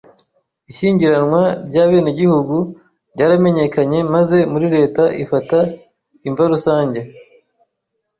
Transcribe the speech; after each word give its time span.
ishyingiranwa 0.71 1.41
ry’abenegihugu 1.67 2.55
ryaramenyekanye 3.13 3.99
maze 4.13 4.37
muri 4.51 4.67
leta 4.75 5.03
ifata 5.23 5.57
imva 6.27 6.43
rusange. 6.53 6.99